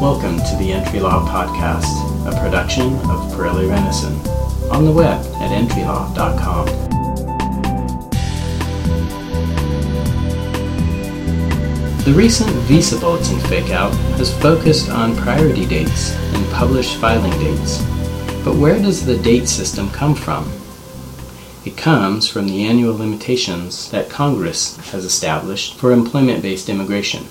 [0.00, 1.82] Welcome to the Entry Law Podcast,
[2.24, 4.16] a production of Pirelli Renison,
[4.70, 6.66] on the web at entrylaw.com.
[12.04, 17.82] The recent Visa Bulletin fake-out has focused on priority dates and published filing dates.
[18.44, 20.48] But where does the date system come from?
[21.64, 27.26] It comes from the annual limitations that Congress has established for employment based immigration.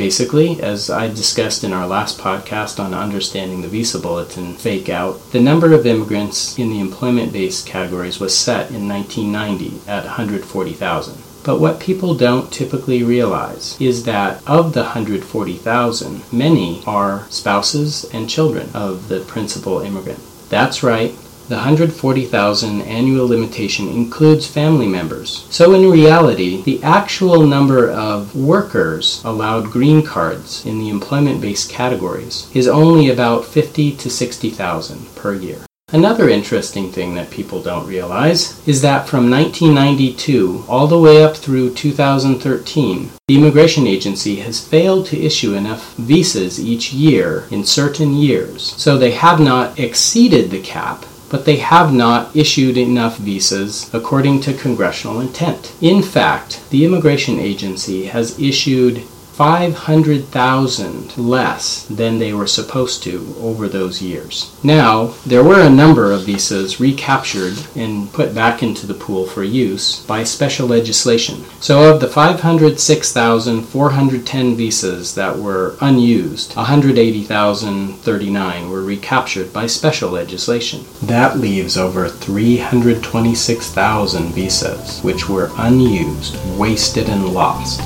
[0.00, 5.30] Basically, as I discussed in our last podcast on understanding the visa bulletin fake out,
[5.30, 11.18] the number of immigrants in the employment based categories was set in 1990 at 140,000.
[11.44, 18.26] But what people don't typically realize is that of the 140,000, many are spouses and
[18.26, 20.20] children of the principal immigrant.
[20.48, 21.14] That's right,
[21.50, 25.48] the 140,000 annual limitation includes family members.
[25.50, 31.68] So, in reality, the actual number of workers allowed green cards in the employment based
[31.68, 35.58] categories is only about 50 to 60,000 per year.
[35.92, 41.36] Another interesting thing that people don't realize is that from 1992 all the way up
[41.36, 48.14] through 2013, the Immigration Agency has failed to issue enough visas each year in certain
[48.14, 48.72] years.
[48.76, 54.40] So they have not exceeded the cap, but they have not issued enough visas according
[54.40, 55.72] to congressional intent.
[55.80, 59.02] In fact, the Immigration Agency has issued
[59.40, 64.54] 500,000 less than they were supposed to over those years.
[64.62, 69.42] Now, there were a number of visas recaptured and put back into the pool for
[69.42, 71.46] use by special legislation.
[71.58, 80.84] So, of the 506,410 visas that were unused, 180,039 were recaptured by special legislation.
[81.00, 87.80] That leaves over 326,000 visas which were unused, wasted, and lost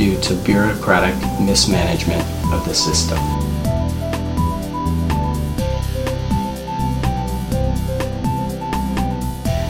[0.00, 2.22] due to bureaucratic mismanagement
[2.54, 3.18] of the system.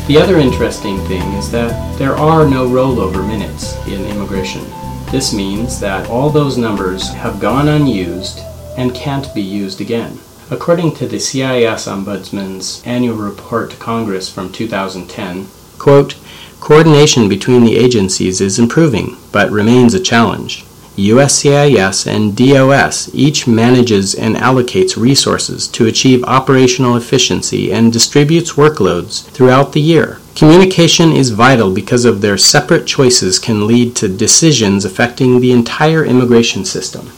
[0.07, 4.65] The other interesting thing is that there are no rollover minutes in immigration.
[5.11, 8.39] This means that all those numbers have gone unused
[8.77, 10.17] and can't be used again.
[10.49, 15.49] According to the CIS Ombudsman's annual report to Congress from 2010,
[15.79, 16.15] quote,
[16.61, 20.65] Coordination between the agencies is improving, but remains a challenge.
[20.97, 29.25] USCIS and DOS each manages and allocates resources to achieve operational efficiency and distributes workloads
[29.31, 30.19] throughout the year.
[30.35, 36.05] Communication is vital because of their separate choices can lead to decisions affecting the entire
[36.05, 37.11] immigration system.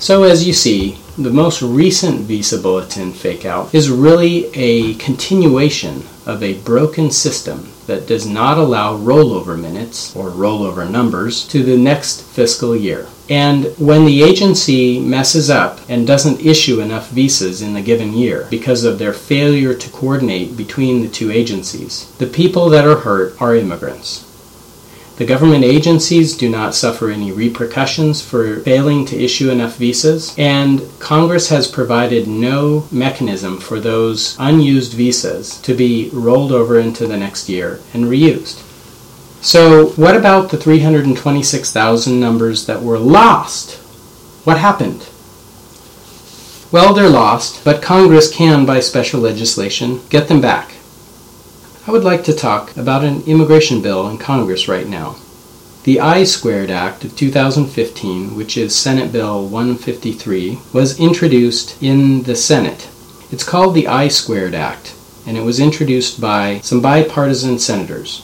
[0.00, 6.02] So, as you see, the most recent Visa Bulletin fake out is really a continuation
[6.28, 11.76] of a broken system that does not allow rollover minutes or rollover numbers to the
[11.76, 13.08] next fiscal year.
[13.30, 18.46] And when the agency messes up and doesn't issue enough visas in the given year
[18.50, 23.40] because of their failure to coordinate between the two agencies, the people that are hurt
[23.40, 24.27] are immigrants.
[25.18, 30.80] The government agencies do not suffer any repercussions for failing to issue enough visas, and
[31.00, 37.16] Congress has provided no mechanism for those unused visas to be rolled over into the
[37.16, 38.62] next year and reused.
[39.42, 43.72] So, what about the 326,000 numbers that were lost?
[44.44, 45.08] What happened?
[46.70, 50.77] Well, they're lost, but Congress can, by special legislation, get them back.
[51.88, 55.16] I would like to talk about an immigration bill in Congress right now.
[55.84, 62.36] The I Squared Act of 2015, which is Senate Bill 153, was introduced in the
[62.36, 62.90] Senate.
[63.32, 64.94] It's called the I Squared Act,
[65.26, 68.20] and it was introduced by some bipartisan senators,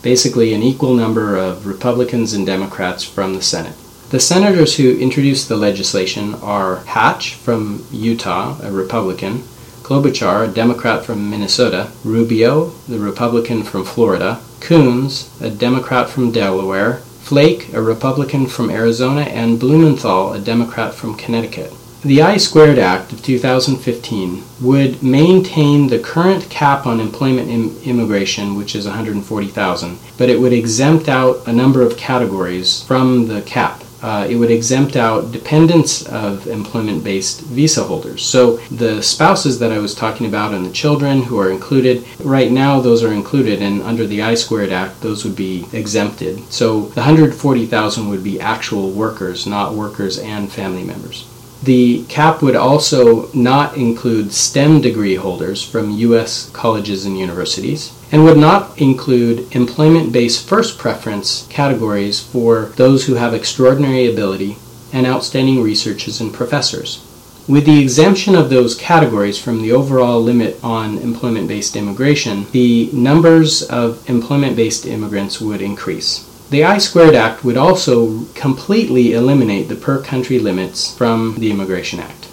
[0.00, 3.74] basically an equal number of Republicans and Democrats from the Senate.
[4.10, 9.42] The senators who introduced the legislation are Hatch from Utah, a Republican,
[9.88, 16.96] Klobuchar, a Democrat from Minnesota, Rubio, the Republican from Florida, Coons, a Democrat from Delaware,
[17.22, 21.72] Flake, a Republican from Arizona, and Blumenthal, a Democrat from Connecticut.
[22.02, 28.56] The I Squared Act of 2015 would maintain the current cap on employment Im- immigration,
[28.56, 33.82] which is 140,000, but it would exempt out a number of categories from the cap
[34.02, 38.24] uh, it would exempt out dependents of employment based visa holders.
[38.24, 42.50] So the spouses that I was talking about and the children who are included, right
[42.50, 46.52] now those are included, and under the I Squared Act, those would be exempted.
[46.52, 51.26] So the 140,000 would be actual workers, not workers and family members.
[51.62, 56.50] The cap would also not include STEM degree holders from U.S.
[56.50, 63.14] colleges and universities and would not include employment based first preference categories for those who
[63.14, 64.56] have extraordinary ability
[64.92, 67.04] and outstanding researchers and professors.
[67.48, 72.90] With the exemption of those categories from the overall limit on employment based immigration, the
[72.92, 76.27] numbers of employment based immigrants would increase.
[76.50, 82.00] The I Squared Act would also completely eliminate the per country limits from the Immigration
[82.00, 82.26] Act.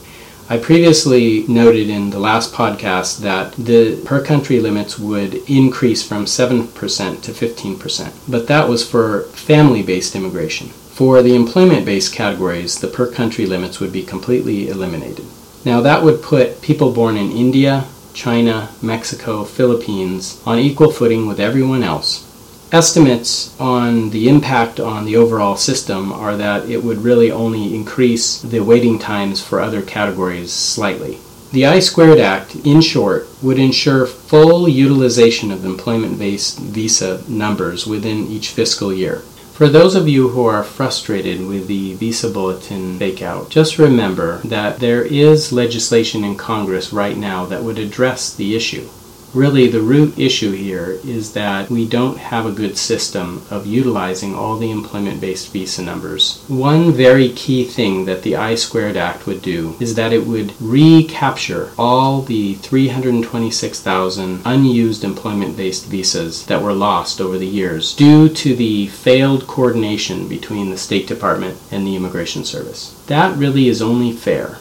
[0.49, 6.23] I previously noted in the last podcast that the per country limits would increase from
[6.23, 10.69] 7% to 15%, but that was for family based immigration.
[10.69, 15.25] For the employment based categories, the per country limits would be completely eliminated.
[15.65, 17.83] Now, that would put people born in India,
[18.13, 22.24] China, Mexico, Philippines on equal footing with everyone else
[22.71, 28.41] Estimates on the impact on the overall system are that it would really only increase
[28.41, 31.19] the waiting times for other categories slightly.
[31.51, 37.85] The I Squared Act, in short, would ensure full utilization of employment based visa numbers
[37.85, 39.19] within each fiscal year.
[39.53, 44.79] For those of you who are frustrated with the visa bulletin fakeout, just remember that
[44.79, 48.89] there is legislation in Congress right now that would address the issue
[49.35, 54.33] really the root issue here is that we don't have a good system of utilizing
[54.33, 56.43] all the employment based visa numbers.
[56.47, 60.53] One very key thing that the I Squared Act would do is that it would
[60.61, 68.29] recapture all the 326,000 unused employment based visas that were lost over the years due
[68.29, 72.95] to the failed coordination between the State Department and the Immigration Service.
[73.07, 74.59] That really is only fair.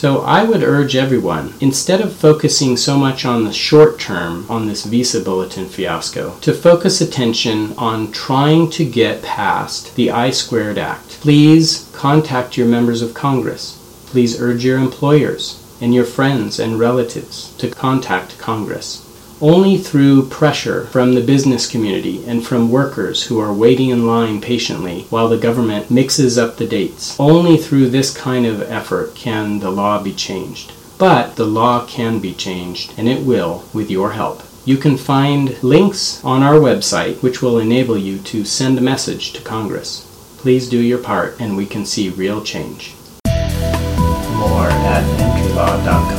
[0.00, 4.68] So I would urge everyone, instead of focusing so much on the short term on
[4.68, 10.78] this visa bulletin fiasco, to focus attention on trying to get past the I Squared
[10.78, 11.20] Act.
[11.20, 13.76] Please contact your members of Congress.
[14.06, 19.04] Please urge your employers and your friends and relatives to contact Congress.
[19.40, 24.40] Only through pressure from the business community and from workers who are waiting in line
[24.40, 29.60] patiently while the government mixes up the dates, only through this kind of effort can
[29.60, 30.72] the law be changed.
[30.98, 34.42] But the law can be changed, and it will with your help.
[34.64, 39.32] You can find links on our website which will enable you to send a message
[39.34, 40.04] to Congress.
[40.38, 42.96] Please do your part, and we can see real change.
[43.24, 46.17] More at entrylaw.com.